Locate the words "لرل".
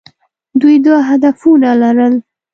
1.81-2.15